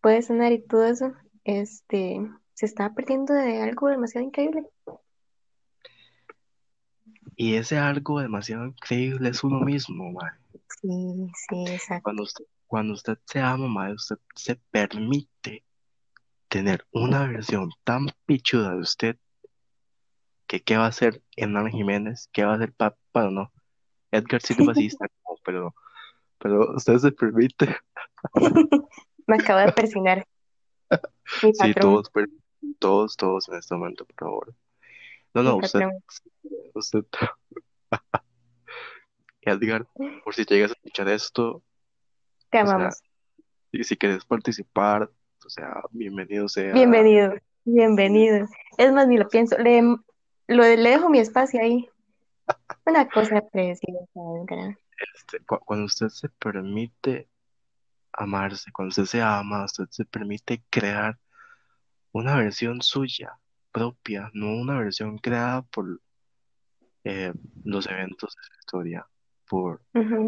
[0.00, 1.12] puede sanar y todo eso,
[1.44, 2.20] este,
[2.54, 4.66] se está perdiendo de algo demasiado increíble.
[7.36, 10.32] Y ese algo demasiado increíble es uno mismo, mae.
[10.80, 12.02] Sí, sí, exacto.
[12.02, 15.64] Cuando usted, cuando usted se ama, mae, usted se permite
[16.48, 19.16] tener una versión tan pichuda de usted
[20.46, 23.52] que qué va a hacer Hernán Jiménez, qué va a hacer Pap, bueno, no,
[24.10, 25.74] Edgar Silva sí está como, pero,
[26.38, 27.76] pero usted se permite,
[29.26, 30.26] Me acabo de persinar.
[31.42, 32.10] Mi sí, todos,
[32.78, 34.54] todos, todos en este momento, por favor.
[35.34, 35.86] No, no, usted,
[36.74, 37.04] usted,
[39.42, 39.86] Edgar,
[40.24, 41.62] por si llegas a escuchar esto,
[42.50, 43.02] Te sea, amamos.
[43.70, 45.10] y si quieres participar,
[45.48, 47.32] o sea, bienvenido sea, Bienvenido,
[47.64, 48.46] bienvenido.
[48.76, 49.56] Es más, ni lo pienso.
[49.56, 49.96] Le, lo,
[50.62, 51.88] le dejo mi espacio ahí.
[52.84, 54.04] Una cosa preciosa,
[55.14, 57.30] este, cu- cuando usted se permite
[58.12, 61.18] amarse, cuando usted se ama, usted se permite crear
[62.12, 63.32] una versión suya,
[63.72, 65.98] propia, no una versión creada por
[67.04, 67.32] eh,
[67.64, 69.06] los eventos de su historia,
[69.48, 69.80] por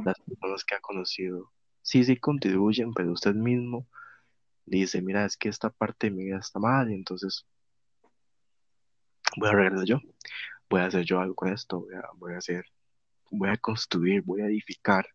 [0.03, 1.53] las personas que ha conocido.
[1.83, 3.87] Sí, sí contribuyen, pero usted mismo
[4.79, 7.45] dice, mira, es que esta parte de mi vida está mal, y entonces
[9.37, 9.99] voy a arreglar yo,
[10.68, 12.64] voy a hacer yo algo con esto, voy a, voy a hacer,
[13.31, 15.07] voy a construir, voy a edificar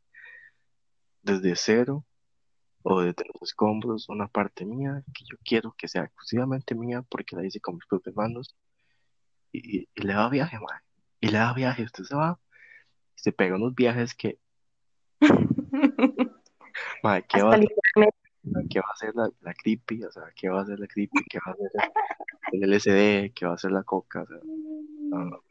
[1.22, 2.06] desde cero
[2.84, 7.36] o desde los escombros una parte mía que yo quiero que sea exclusivamente mía porque
[7.36, 8.56] la hice con mis propias manos
[9.52, 10.80] y, y- y le da viaje, mae.
[11.20, 12.40] Y le da viaje, usted se va
[13.16, 14.38] y se pega unos viajes que,
[17.04, 17.66] mae, ¿qué va, Hasta.
[18.70, 20.04] Qué va a hacer la, la creepy?
[20.04, 21.24] O sea, ¿qué va a hacer la creepy?
[21.30, 21.72] ¿Qué va a hacer
[22.52, 23.34] el LSD?
[23.34, 24.22] ¿Qué va a hacer la coca?
[24.24, 25.44] O sea, no, no.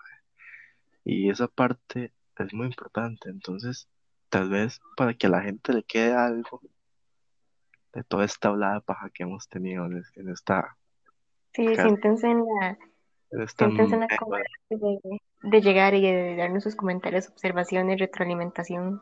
[1.05, 3.88] Y esa parte es muy importante, entonces,
[4.30, 6.61] tal vez para que a la gente le quede algo
[7.92, 10.76] de toda esta hablada de paja que hemos tenido en, es- en esta,
[11.53, 12.78] Sí, siéntense en la,
[13.30, 14.09] en esta siéntense en la
[14.70, 19.01] de, de llegar y de darnos sus comentarios, observaciones, retroalimentación.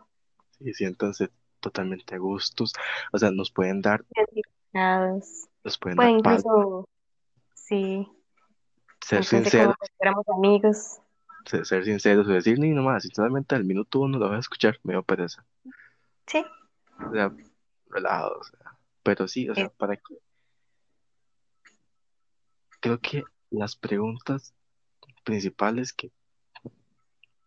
[0.60, 1.30] y siéntanse
[1.62, 2.74] totalmente a gustos,
[3.12, 4.04] o sea, nos pueden dar,
[5.64, 6.88] nos pueden Pueden dar incluso,
[7.54, 8.06] sí,
[9.00, 11.00] ser sinceros, fuéramos amigos.
[11.46, 14.78] ser, ser sinceros y decir ni nomás, sinceramente al minuto uno lo voy a escuchar,
[14.82, 15.46] me dio pereza,
[16.26, 16.44] Sí,
[17.08, 17.32] o sea,
[17.88, 20.18] relajado, o sea, pero sí, o sea, para que,
[22.80, 24.54] creo que las preguntas
[25.24, 26.10] principales que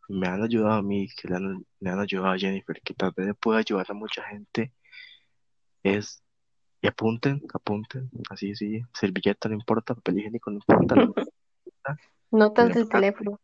[0.07, 3.11] me han ayudado a mí, que le han, le han ayudado a Jennifer, que tal
[3.15, 4.71] vez pueda ayudar a mucha gente,
[5.83, 6.21] es,
[6.81, 10.95] y apunten, apunten, así, sí, servilleta no importa, papel higiénico no importa,
[12.31, 13.39] notas del teléfono.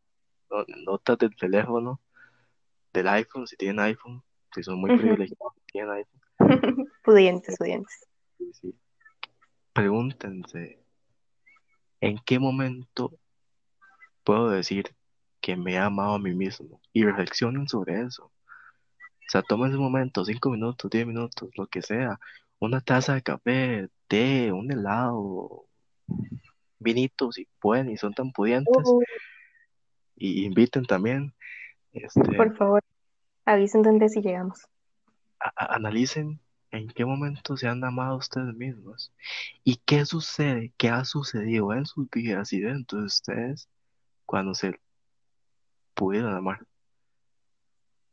[0.49, 1.99] no- notas del teléfono,
[2.93, 4.21] del iPhone, si tienen iPhone,
[4.53, 6.21] si son muy privilegiados, si tienen iPhone,
[7.03, 8.07] Pudientes, pudientes.
[8.37, 8.75] sí, sí.
[9.73, 10.83] Pregúntense,
[12.01, 13.17] ¿en qué momento
[14.23, 14.93] puedo decir
[15.41, 16.79] que me he amado a mí mismo?
[16.93, 18.25] Y reflexionen sobre eso.
[18.25, 22.19] O sea, tomen un momento, cinco minutos, diez minutos, lo que sea.
[22.59, 25.65] Una taza de café, té, un helado,
[26.79, 28.83] vinito, si pueden y son tan pudientes.
[28.85, 29.01] Uh,
[30.15, 31.33] Y inviten también,
[31.93, 32.83] este, por favor,
[33.45, 34.67] avisen dónde si llegamos.
[35.55, 36.39] analicen
[36.71, 39.11] en qué momento se han amado ustedes mismos.
[39.63, 43.69] Y qué sucede, qué ha sucedido en sus vidas y dentro de ustedes
[44.25, 44.79] cuando se
[46.01, 46.65] pudieron amar.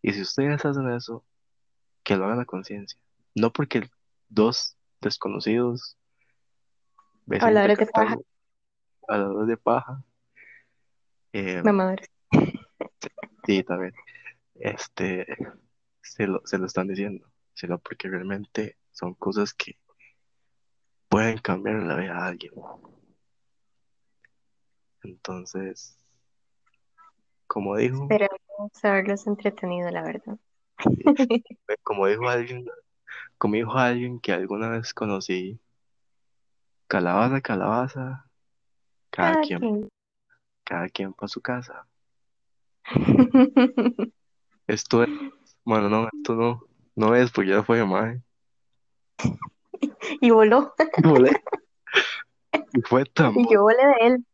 [0.02, 1.24] Y si ustedes hacen eso,
[2.02, 3.00] que lo hagan a conciencia.
[3.34, 3.88] No porque
[4.28, 5.96] dos desconocidos,
[7.24, 8.16] vecinos de paja,
[9.08, 10.04] habladores de paja,
[11.32, 12.10] eh, mamadores.
[13.46, 13.94] sí, también,
[14.56, 15.26] este,
[16.02, 19.78] se lo, se lo están diciendo, sino porque realmente son cosas que
[21.08, 22.52] pueden cambiar la vida de alguien.
[25.04, 25.97] Entonces,
[27.48, 30.38] como dijo, Esperamos haberlos entretenido, la verdad.
[31.82, 32.66] como dijo alguien,
[33.38, 35.58] como dijo alguien que alguna vez conocí,
[36.86, 38.26] calabaza, calabaza,
[39.10, 39.88] cada Cada quien, quien.
[40.64, 41.86] cada quien para su casa.
[44.66, 45.08] Esto es,
[45.64, 46.62] bueno, no, esto no,
[46.94, 48.20] no es porque ya fue mae.
[50.20, 50.74] Y voló.
[50.96, 51.30] Y volé.
[52.72, 54.26] Y fue tan Y yo volé de él.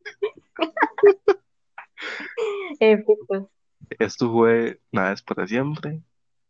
[2.81, 3.51] Efecto.
[3.99, 6.03] Esto fue nada es para siempre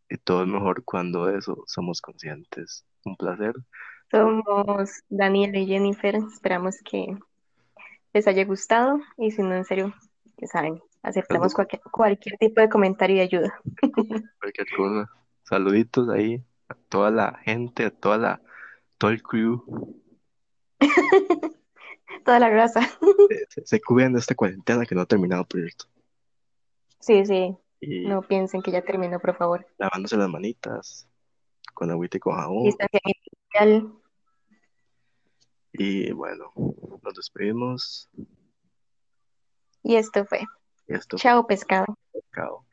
[0.08, 2.84] y todo es mejor cuando de eso somos conscientes.
[3.04, 3.54] Un placer.
[4.10, 6.16] Somos Daniel y Jennifer.
[6.16, 7.16] Esperamos que
[8.12, 9.00] les haya gustado.
[9.18, 9.94] Y si no, en serio,
[10.38, 13.60] ya saben, aceptamos cualquier, cualquier tipo de comentario y ayuda.
[14.40, 15.10] Cualquier cosa.
[15.42, 18.40] Saluditos ahí a toda la gente, a toda la,
[18.98, 19.62] todo el crew.
[22.24, 22.80] Toda la raza.
[23.30, 25.86] Eh, Se, se cuidan de esta cuarentena que no ha terminado el proyecto.
[27.00, 27.56] Sí, sí.
[27.80, 29.66] Y No piensen que ya terminó, por favor.
[29.78, 31.06] lavándose las manitas
[31.74, 32.64] con agüita y con jabón.
[32.64, 34.00] Distanciamiento.
[35.72, 36.52] Y bueno,
[37.02, 38.08] nos despedimos.
[39.82, 40.40] Y esto fue.
[40.86, 41.86] Y esto fue Chao, pescado.
[42.12, 42.64] Pescado.